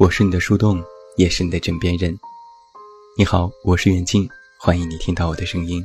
[0.00, 0.82] 我是你的树洞，
[1.18, 2.18] 也是你的枕边人。
[3.18, 4.26] 你好，我是远近，
[4.58, 5.84] 欢迎你听到我的声音。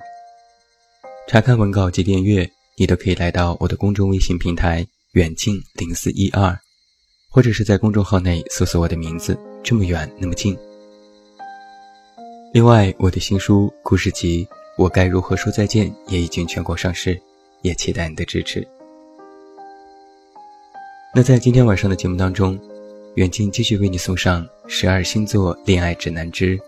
[1.28, 6.58] 查看文稿及订阅，你都可以来到我的公众微信平台“远近零四一二”，
[7.30, 10.58] 或者是在公众号内搜索我的名字“这么远那么近”。
[12.54, 14.46] 另外，我的新书故事集
[14.78, 17.22] 《我该如何说再见》也已经全国上市，
[17.64, 18.66] 也期待你的支持。
[21.14, 22.58] 那在今天晚上的节目当中。
[23.16, 26.60] 远近继续为你送上十二星座恋爱指南之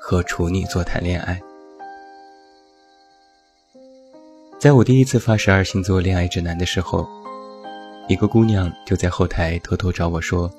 [0.00, 1.40] 和处女座谈恋爱。
[4.58, 7.06] 在我第一次发十二星座恋爱指南的时候，
[8.08, 10.52] 一个姑娘就在后台偷偷找我说：“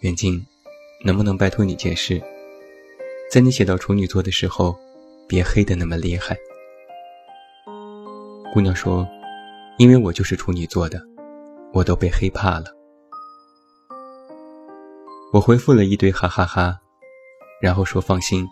[0.00, 0.44] 远近，
[1.02, 2.22] 能不能拜托你件事，
[3.32, 4.76] 在你写到处女座的时候，
[5.26, 6.36] 别黑的那么厉害。”
[8.52, 9.08] 姑娘说
[9.78, 11.00] ：“因为我就是处女座的，
[11.72, 12.66] 我都被黑怕了。”
[15.36, 16.80] 我回复了一堆哈哈哈，
[17.60, 18.48] 然后说：“放心，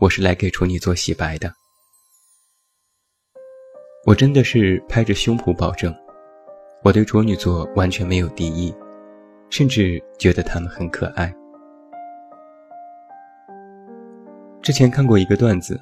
[0.00, 1.52] 我是来给处女座洗白的。
[4.06, 5.94] 我真的是拍着胸脯保证，
[6.82, 8.74] 我对处女座完全没有敌意，
[9.50, 11.30] 甚至觉得他们很可爱。
[14.62, 15.78] 之前看过一个段子，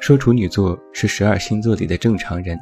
[0.00, 2.58] 说处女座是十二星座里的正常人，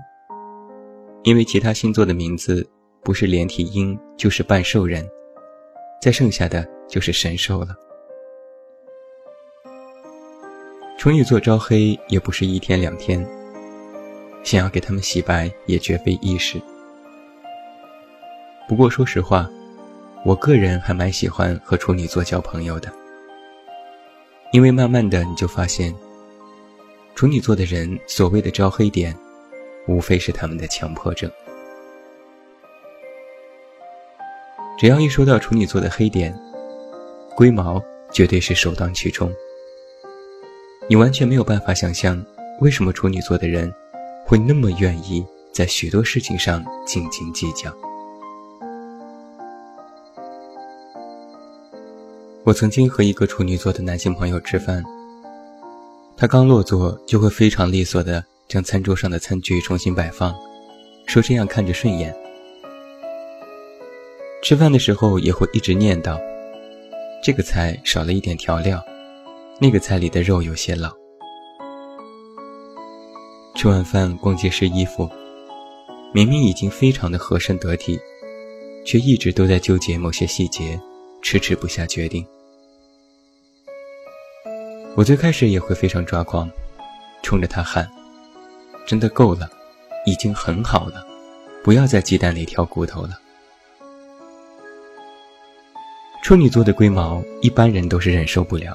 [1.22, 2.68] 因为其他星座的名字
[3.04, 5.08] 不是连体婴就是半兽人。”
[6.02, 7.74] 再剩下的就是神兽了。
[10.98, 13.26] 处女座招黑也不是一天两天，
[14.44, 16.60] 想要给他们洗白也绝非易事。
[18.68, 19.48] 不过说实话，
[20.22, 22.92] 我个人还蛮喜欢和处女座交朋友的，
[24.52, 25.94] 因为慢慢的你就发现，
[27.14, 29.16] 处女座的人所谓的招黑点，
[29.88, 31.30] 无非是他们的强迫症。
[34.78, 36.38] 只要一说到处女座的黑点，
[37.34, 37.82] 龟毛
[38.12, 39.32] 绝对是首当其冲。
[40.88, 42.22] 你完全没有办法想象，
[42.60, 43.72] 为什么处女座的人
[44.26, 47.72] 会那么愿意在许多事情上斤斤计较。
[52.44, 54.82] 我曾经和一个处女座的男性朋友吃饭，
[56.16, 60.34] 他刚落座就会非常利索的将餐桌上的餐具重新摆放，
[61.06, 62.14] 说这样看着顺眼。
[64.42, 66.20] 吃饭的时候也会一直念叨
[67.22, 68.84] ：“这个菜少了一点调料，
[69.60, 70.92] 那个菜里的肉有些老。”
[73.54, 75.08] 吃完饭逛街试衣服，
[76.12, 77.96] 明明已经非常的合身得体，
[78.84, 80.80] 却一直都在纠结某些细节，
[81.22, 82.26] 迟迟不下决定。
[84.96, 86.50] 我最开始也会非常抓狂，
[87.22, 87.88] 冲着他喊
[88.84, 89.48] ：“真的够了，
[90.06, 91.06] 已经很好了，
[91.62, 93.10] 不要在鸡蛋里挑骨头了。”
[96.32, 98.74] 处女座的龟毛，一般人都是忍受不了，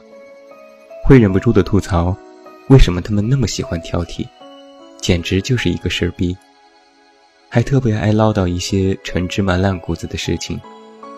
[1.03, 2.16] 会忍不住的吐槽：
[2.69, 4.28] 为什么他们那么喜欢挑剔，
[5.00, 6.38] 简直就是一个事儿逼，
[7.50, 10.62] 还特别爱唠叨一些陈芝麻烂谷子的事情，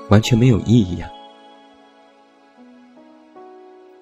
[0.08, 1.12] 完全没有意义呀。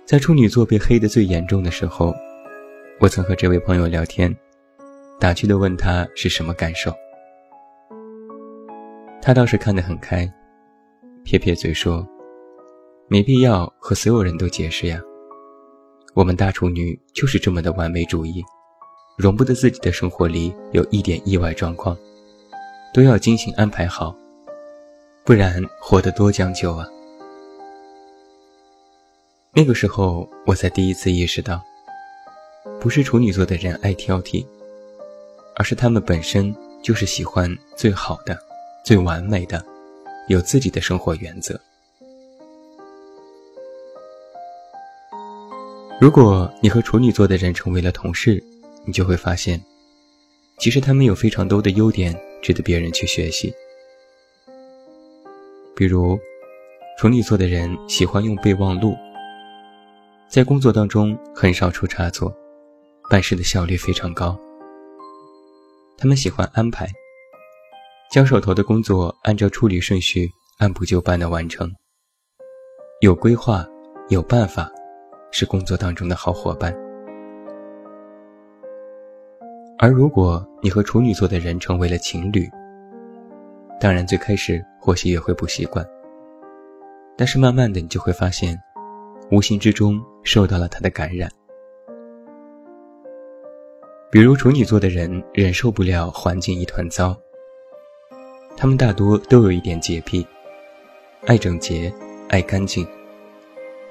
[0.05, 2.13] 在处女座被黑的最严重的时候，
[2.99, 4.31] 我曾和这位朋友聊天，
[5.19, 6.93] 打趣的问他是什么感受，
[9.23, 10.31] 他倒是看得很开，
[11.23, 12.07] 撇撇嘴说。
[13.09, 15.01] 没必要和所有人都解释呀。
[16.13, 18.43] 我们大处女就是这么的完美主义，
[19.17, 21.97] 容不得自己的生活里有一点意外状况，
[22.93, 24.13] 都要精心安排好，
[25.23, 26.85] 不然活得多将就啊。
[29.53, 31.61] 那个时候，我才第一次意识到，
[32.79, 34.45] 不是处女座的人爱挑剔，
[35.55, 36.53] 而是他们本身
[36.83, 38.37] 就是喜欢最好的、
[38.83, 39.63] 最完美的，
[40.27, 41.57] 有自己的生活原则。
[45.99, 48.43] 如果你和处女座的人成为了同事，
[48.85, 49.59] 你就会发现，
[50.59, 53.51] 其实他们有非常多的优点值得别人去学习。
[55.75, 56.15] 比如，
[56.99, 58.95] 处女座的人喜欢用备忘录，
[60.29, 62.31] 在工作当中很少出差错，
[63.09, 64.39] 办事的效率非常高。
[65.97, 66.87] 他们喜欢安排，
[68.11, 70.29] 将手头的工作按照处理顺序
[70.59, 71.73] 按部就班的完成，
[73.01, 73.65] 有规划，
[74.09, 74.71] 有办法。
[75.31, 76.75] 是工作当中的好伙伴，
[79.77, 82.49] 而如果你和处女座的人成为了情侣，
[83.79, 85.85] 当然最开始或许也会不习惯，
[87.15, 88.59] 但是慢慢的你就会发现，
[89.29, 91.29] 无形之中受到了他的感染。
[94.09, 97.15] 比如处女座的人忍受不了环境一团糟，
[98.55, 100.25] 他们大多都有一点洁癖，
[101.25, 101.93] 爱整洁，
[102.29, 102.87] 爱干净，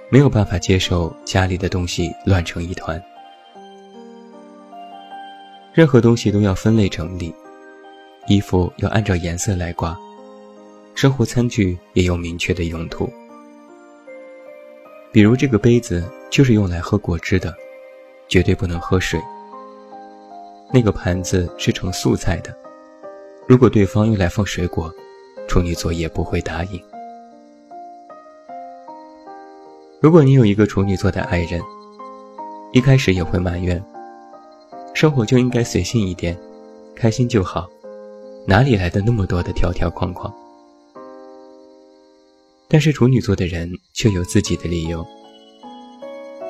[0.09, 3.03] 没有办法接受家里的东西乱成一团。
[5.75, 7.35] 任何东西都要分类整理，
[8.29, 9.99] 衣服要按照颜色来挂，
[10.95, 13.13] 生活餐具也有明确的用途。
[15.13, 17.55] 比如这个杯子就是用来喝果汁的，
[18.29, 19.21] 绝对不能喝水。
[20.73, 22.57] 那个盘子是盛素菜的，
[23.49, 24.93] 如果对方用来放水果，
[25.49, 26.81] 处女座也不会答应。
[29.99, 31.59] 如果你有一个处女座的爱人，
[32.73, 33.83] 一开始也会埋怨。
[34.93, 36.39] 生活就应该随性一点，
[36.95, 37.67] 开心就好，
[38.47, 40.33] 哪里来的那么多的条条框框？
[42.69, 45.05] 但是处女座的人却有自己的理由，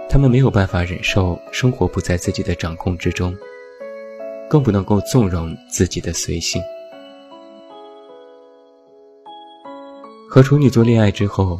[0.08, 3.36] 他们没有办法忍受生活不在自己的掌控之中，
[4.50, 6.60] 更不能够纵容自己的随性。
[10.28, 11.58] 和处女座恋爱之后，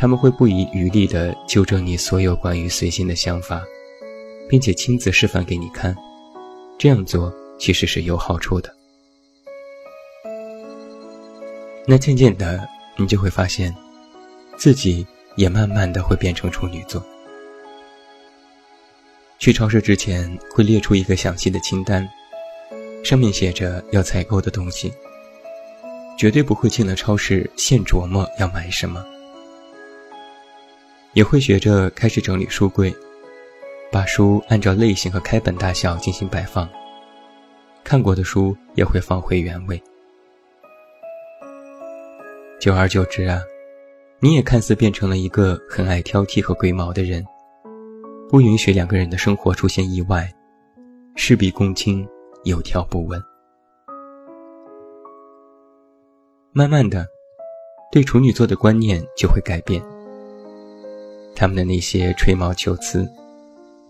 [0.00, 3.62] 他们会不遗余力地纠正你所有关于随心的想法，
[4.48, 5.94] 并且亲自示范给你看。
[6.78, 8.74] 这样做其实是有好处的。
[11.86, 12.66] 那渐渐的，
[12.96, 13.76] 你就会发现，
[14.56, 15.06] 自己
[15.36, 17.04] 也慢慢的会变成处女座。
[19.38, 22.08] 去超市之前会列出一个详细的清单，
[23.04, 24.90] 上面写着要采购的东西，
[26.16, 29.04] 绝对不会进了超市现琢磨要买什么。
[31.12, 32.94] 也会学着开始整理书柜。
[33.92, 36.68] 把书按照类型和开本大小进行摆放，
[37.82, 39.82] 看过的书也会放回原位。
[42.60, 43.40] 久而久之啊，
[44.20, 47.24] 你也看似变成了一个很爱挑剔和龟毛的人，
[48.28, 50.32] 不允许两个人的生活出现意外，
[51.16, 52.06] 事必躬亲，
[52.44, 53.20] 有条不紊。
[56.52, 57.04] 慢慢的，
[57.90, 59.82] 对处女座的观念就会改变，
[61.34, 63.10] 他们的那些吹毛求疵。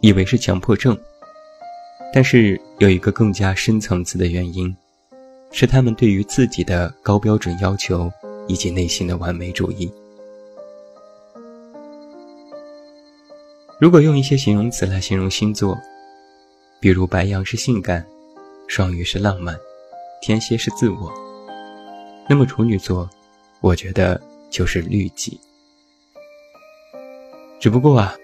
[0.02, 0.98] 以为是强迫症，
[2.10, 4.74] 但是有一个更加深层次的原因，
[5.52, 8.10] 是他们对于自己的高标准要求
[8.48, 9.92] 以及内心的完美主义。
[13.78, 15.78] 如果用一些形容词来形容星座，
[16.80, 18.02] 比如白羊是性感，
[18.68, 19.54] 双鱼是浪漫，
[20.22, 21.12] 天蝎是自我，
[22.26, 23.06] 那么处女座，
[23.60, 25.38] 我觉得就是律己。
[27.60, 28.16] 只不过啊。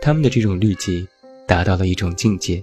[0.00, 1.06] 他们的这种滤镜
[1.46, 2.62] 达到了一种境界，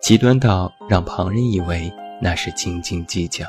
[0.00, 1.90] 极端到让旁人以为
[2.20, 3.46] 那是斤斤计较。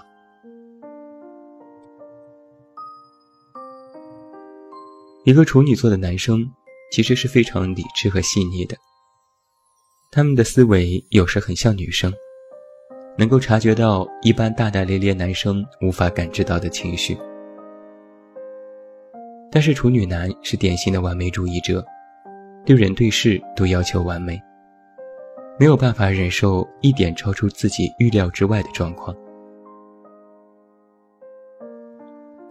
[5.25, 6.49] 一个处女座的男生
[6.89, 8.77] 其实是非常理智和细腻的，
[10.09, 12.13] 他们的思维有时很像女生，
[13.17, 17.17] 能够察觉到一般大大咧咧男生无法感知到的情绪。
[19.55, 21.81] 但是处女男是典型的完美主义者。
[22.65, 24.37] 对人对事都要求完美，
[25.57, 29.15] 没有办法忍受一点超出自己预料之外的状况。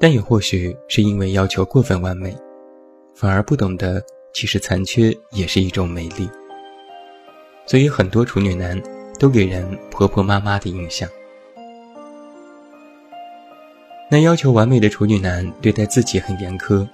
[0.00, 2.34] 但也或许是因为要求过分完美，
[3.14, 4.02] 反而不懂得
[4.32, 6.26] 其实残缺也是一种美丽。
[7.66, 8.80] 所以很多处女男
[9.20, 11.06] 都给人婆婆妈妈的印象。
[14.10, 16.86] 那要求完美的处女男对待自己很严苛，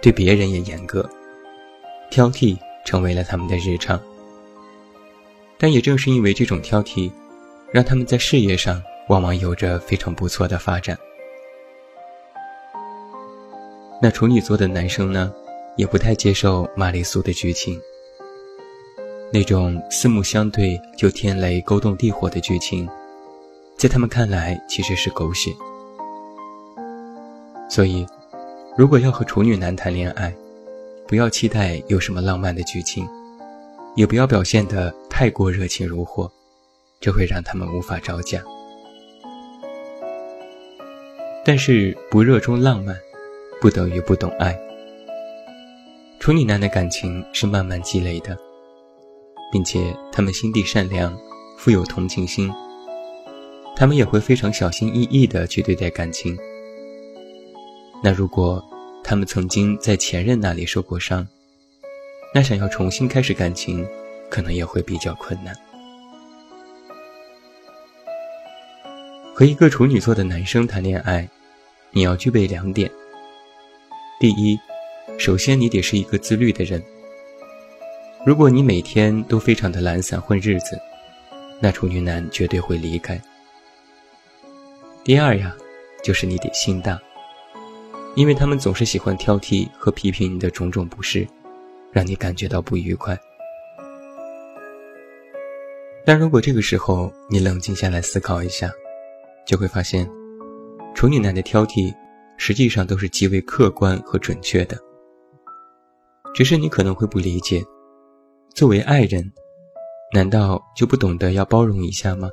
[0.00, 1.08] 对别人也严格。
[2.10, 4.00] 挑剔成为了他们的日常，
[5.58, 7.10] 但也正是因为这种挑剔，
[7.72, 10.96] 让他们在事业上往往有着非常不错的发展。
[14.00, 15.32] 那处女座的男生呢，
[15.76, 17.80] 也不太接受玛丽苏的剧情，
[19.32, 22.86] 那种四目相对就天雷勾动地火的剧情，
[23.78, 25.50] 在他们看来其实是狗血。
[27.72, 28.06] 所以，
[28.76, 30.30] 如果要和处女男谈恋爱，
[31.08, 33.08] 不要期待有什么浪漫的剧情，
[33.96, 36.30] 也不要表现得太过热情如火，
[37.00, 38.44] 这会让他们无法招架。
[41.46, 42.94] 但是不热衷浪漫，
[43.58, 44.54] 不等于不懂爱。
[46.20, 48.36] 处女男的感情是慢慢积累的，
[49.50, 51.18] 并且他们心地善良，
[51.56, 52.52] 富有同情心。
[53.74, 56.36] 他们也会非常小心翼翼地去对待感情。
[58.02, 58.62] 那如果？
[59.04, 61.26] 他们曾经在前任那里受过伤，
[62.32, 63.84] 那想要重新开始感情，
[64.30, 65.52] 可能也会比较困难。
[69.34, 71.28] 和一个处女座的男生谈恋爱，
[71.90, 72.88] 你要具备两点。
[74.20, 74.56] 第一，
[75.18, 76.80] 首先你得是一个自律的人。
[78.24, 80.78] 如果你每天都非常的懒散混日子，
[81.58, 83.20] 那处女男绝对会离开。
[85.02, 85.52] 第二呀，
[86.04, 86.96] 就是你得心大。
[88.14, 91.26] 因为他们总是喜欢挑剔和批评你的种种不是，
[91.90, 93.18] 让你感觉到不愉快。
[96.04, 98.70] 但如果这个时候你冷静下来思考一下，
[99.46, 100.08] 就会发现，
[100.94, 101.94] 处女男的挑剔
[102.36, 104.76] 实际上都是极为客观和准确的。
[106.34, 107.62] 只是你可能会不理解，
[108.54, 109.32] 作为爱人，
[110.12, 112.28] 难道就不懂得要包容一下吗？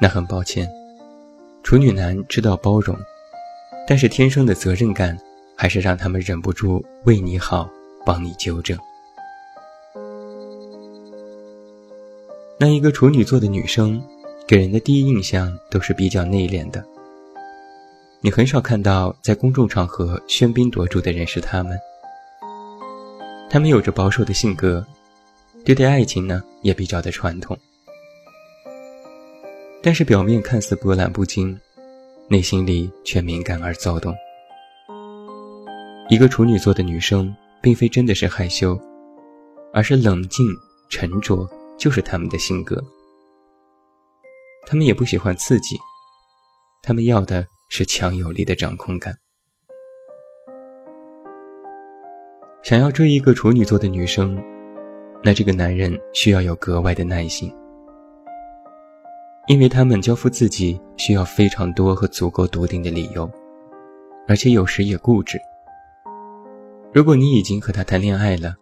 [0.00, 0.68] 那很抱歉，
[1.68, 2.96] 处女男知道包容，
[3.86, 5.14] 但是天生的责任感
[5.54, 7.68] 还是让他们忍不住为你好，
[8.06, 8.74] 帮你纠正。
[12.58, 14.02] 那一个处女座的女生，
[14.46, 16.82] 给人的第一印象都是比较内敛的。
[18.22, 21.78] 你很少看到在公众场合喧宾夺主的人是他们。
[23.50, 24.82] 他们有着保守的性格，
[25.66, 27.54] 对待爱情呢也比较的传统。
[29.82, 31.58] 但是表面看似波澜不惊，
[32.28, 34.14] 内心里却敏感而躁动。
[36.08, 38.78] 一个处女座的女生，并非真的是害羞，
[39.72, 40.46] 而是冷静
[40.88, 41.48] 沉着。
[41.78, 42.82] 就是他们的性格，
[44.66, 45.76] 他们也不喜欢刺激，
[46.82, 49.16] 他们要的是强有力的掌控感。
[52.64, 54.36] 想要追一个处女座的女生，
[55.22, 57.48] 那这个男人需要有格外的耐心，
[59.48, 63.28] 因为他们交付自己需要非常多和足够笃定的理由，
[64.28, 65.38] 而且有时也固执。
[66.92, 68.54] 如果你已经和他谈恋爱了，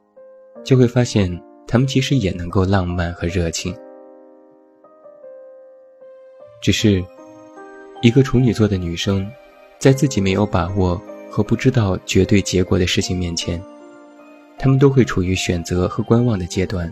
[0.64, 1.40] 就会发现。
[1.69, 3.76] 他们其实也能够浪漫和热情，
[6.62, 7.05] 只是
[8.02, 9.28] 一个处女座的女生，
[9.76, 10.95] 在自己没有把握
[11.28, 13.61] 和不知道绝对结果的事情面前，
[14.57, 16.88] 他们都会处于选择和观望的阶段，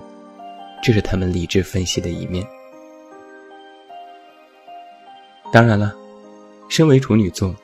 [0.82, 2.44] 这是他们理智分析的一面。
[5.54, 5.94] 当然了，
[6.68, 7.54] 身为处女座，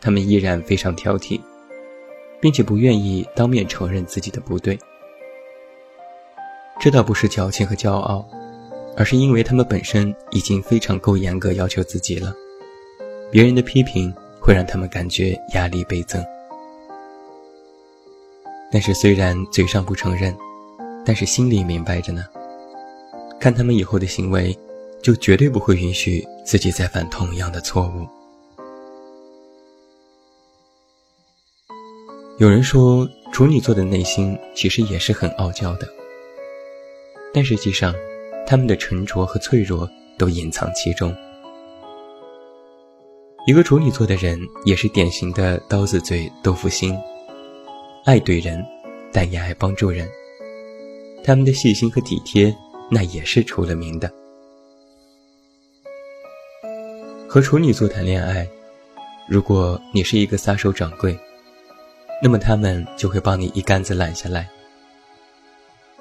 [0.00, 1.40] 他们依然非常挑剔，
[2.40, 4.78] 并且不愿意当面承认自己的不对。
[6.78, 8.24] 这倒不是矫情和骄傲，
[8.96, 12.32] 而是因为他们本身已经非常够严格要求自己了，
[13.32, 16.24] 别人的批评会让他们感觉压力倍增。
[18.70, 20.32] 但是虽然嘴上不承认，
[21.04, 22.24] 但是心里明白着呢。
[23.40, 24.56] 看他们以后的行为，
[25.02, 28.06] 就绝对不会允许自己再犯同样的错误。
[32.38, 35.88] 有人说，处女座的内心其实也是很傲娇的。
[37.32, 37.94] 但实际上，
[38.46, 39.88] 他们的沉着和脆弱
[40.18, 41.14] 都隐藏其中。
[43.46, 46.96] 一个处女座的人也是典型的刀子嘴豆腐心，
[48.04, 48.64] 爱怼人，
[49.12, 50.08] 但也爱帮助人。
[51.22, 52.54] 他们的细心和体贴，
[52.90, 54.10] 那也是出了名的。
[57.32, 58.44] 和处女座谈恋爱，
[59.28, 61.16] 如果你是一个撒手掌柜，
[62.20, 64.50] 那么他们就会帮你一竿子揽下来。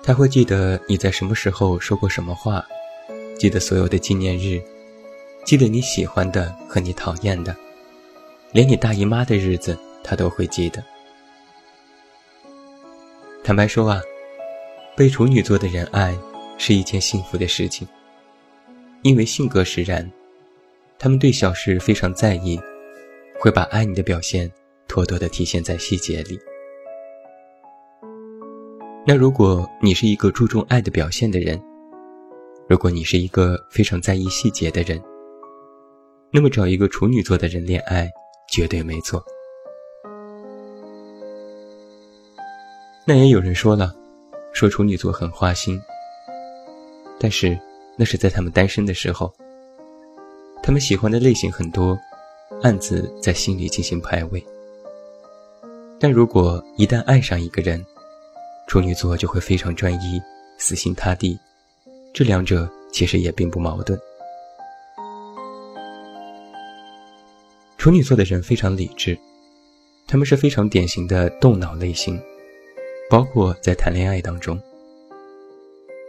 [0.01, 2.65] 他会记得你在什么时候说过什么话，
[3.37, 4.59] 记得所有的纪念日，
[5.45, 7.55] 记得你喜欢的和你讨厌的，
[8.51, 10.83] 连你大姨妈的日子他都会记得。
[13.43, 14.01] 坦白说啊，
[14.97, 16.17] 被处女座的人爱
[16.57, 17.87] 是一件幸福的事情，
[19.03, 20.11] 因为性格使然，
[21.01, 22.59] 他们对小事非常在意，
[23.39, 24.51] 会把爱你的表现
[24.85, 26.37] 妥妥的体现在细节里。
[29.07, 31.57] 那如果你是一个注重爱的表现的人，
[32.67, 35.01] 如果你是一个非常在意细节的人，
[36.33, 38.11] 那么找一个处女座的人恋爱
[38.51, 39.23] 绝对没错。
[43.05, 43.95] 那也有人说了，
[44.51, 45.81] 说处女座很花心，
[47.17, 47.57] 但是
[47.95, 49.33] 那是在他们单身的时候，
[50.69, 51.99] 他们喜欢的类型很多，
[52.61, 54.45] 暗自在心里进行排位。
[55.99, 57.83] 但如果一旦爱上一个人，
[58.67, 60.21] 处女座就会非常专一、
[60.59, 61.39] 死心塌地，
[62.13, 63.99] 这两者其实也并不矛盾。
[67.79, 69.17] 处女座的人非常理智，
[70.07, 72.21] 他们是非常典型的动脑类型，
[73.09, 74.55] 包括在谈恋爱当中。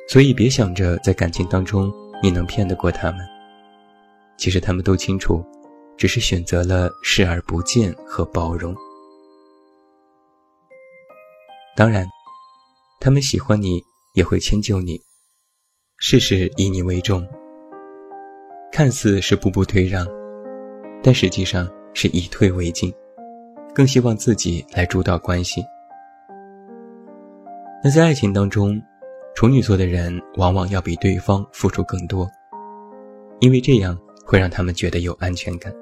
[0.07, 1.91] 所以别想着在感情当中
[2.23, 3.21] 你能骗得过他们，
[4.41, 5.45] 其实他们都清楚，
[5.97, 8.75] 只是选择了视而不见和包容。
[11.77, 12.05] 当然。
[13.03, 13.83] 他们喜欢你，
[14.13, 15.01] 也会迁就你，
[15.97, 17.27] 事事以你为重。
[18.71, 20.07] 看似是步步退让，
[21.03, 22.93] 但实际上是以退为进，
[23.75, 25.65] 更希望自己来主导关系。
[27.83, 28.79] 那在爱情当中，
[29.35, 32.31] 处女座的人往往要比对方付出更多，
[33.41, 33.99] 因为这样
[34.31, 35.75] 会让他们觉得有安全感。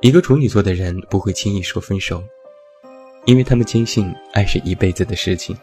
[0.00, 2.22] 一个处女座的人不会轻易说分手，
[3.24, 5.58] 因为他们坚信爱是一辈子的事情。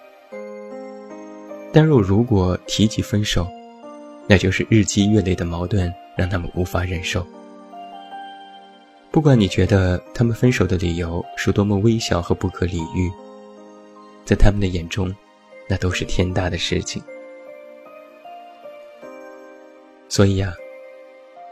[1.72, 3.48] 但若如果提及分手，
[4.28, 7.26] 那就是日积月累的矛盾让他们无法忍受。
[9.12, 13.10] 不管你觉得他们分手的理由是多么微小和不可理喻，
[14.26, 15.16] 在他们的眼中，
[15.70, 17.02] 那都是天大的事情。
[20.14, 20.54] 所以呀，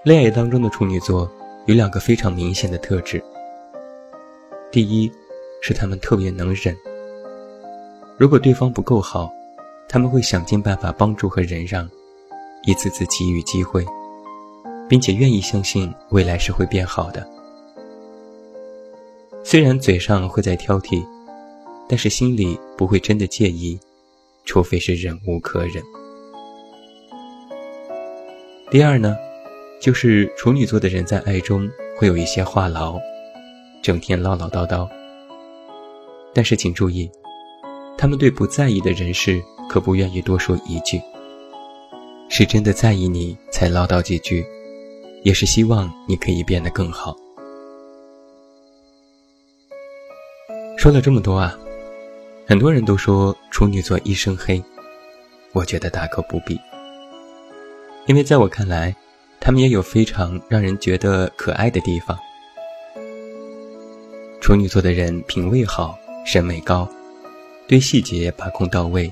[0.03, 1.27] 恋爱当中的处女座
[1.65, 3.19] 有两个非常明显的特质。
[4.71, 5.11] 第一，
[5.63, 6.77] 是他们特别能忍。
[8.19, 9.33] 如果对方不够好，
[9.89, 11.89] 他们会想尽办法帮助和忍让，
[12.63, 13.83] 一次次给予机会，
[14.87, 17.27] 并且愿意相信未来是会变好的。
[19.43, 21.03] 虽然嘴上会在挑剔，
[21.89, 23.79] 但是心里不会真的介意，
[24.45, 25.81] 除非是忍无可忍。
[28.71, 29.17] 第二呢，
[29.81, 32.97] 就是处女座的人在爱中会有一些话痨，
[33.83, 34.89] 整天唠唠叨叨。
[36.33, 37.11] 但是请注意，
[37.97, 39.43] 他们对不在意的人事。
[39.69, 41.01] 可不愿意多说一句，
[42.27, 44.45] 是真的在意你才唠叨几句，
[45.23, 47.15] 也是希望你可以变得更好。
[50.77, 51.57] 说了这么多啊，
[52.45, 54.61] 很多人都说处女座一身黑，
[55.53, 56.59] 我觉得大可不必，
[58.11, 58.93] 因为在我看来，
[59.39, 62.19] 他们也有非常让人觉得可爱的地方。
[64.41, 66.85] 处女座的人品味好，审美高，
[67.69, 69.09] 对细节把控到位。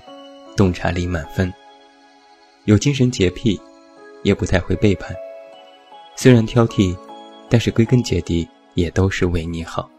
[0.57, 1.53] 洞察力满分，
[2.65, 3.57] 有精神洁癖，
[4.21, 5.15] 也不太会背叛。
[6.17, 6.93] 虽然挑剔，
[7.49, 9.89] 但是归根结底也都是为你好。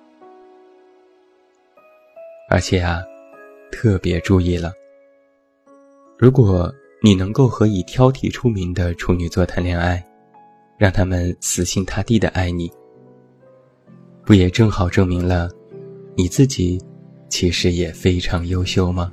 [2.50, 3.00] 而且啊，
[3.72, 4.74] 特别注意了，
[6.18, 6.70] 如果
[7.02, 10.04] 你能够和以挑剔出名的处女座谈恋爱，
[10.76, 12.70] 让他们死心塌地的爱你，
[14.22, 15.48] 不也正好证明了
[16.14, 16.78] 你自己
[17.30, 19.10] 其实也非常优秀吗？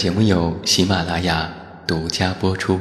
[0.00, 1.52] 节目由喜马拉雅
[1.86, 2.80] 独家播出。